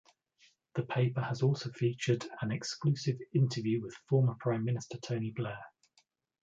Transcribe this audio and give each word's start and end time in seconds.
The 0.73 0.81
paper 0.81 1.21
has 1.21 1.43
also 1.43 1.69
featured 1.73 2.25
an 2.41 2.51
exclusive 2.51 3.17
interview 3.35 3.83
with 3.83 3.93
former 4.09 4.33
Prime 4.39 4.65
Minister 4.65 4.97
Tony 4.97 5.29
Blair. 5.29 5.63